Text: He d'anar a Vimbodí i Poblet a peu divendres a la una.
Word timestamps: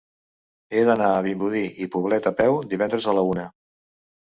He 0.77 0.81
d'anar 0.87 1.09
a 1.09 1.19
Vimbodí 1.27 1.61
i 1.87 1.89
Poblet 1.97 2.31
a 2.31 2.33
peu 2.41 2.59
divendres 2.73 3.09
a 3.13 3.17
la 3.21 3.29
una. 3.37 3.49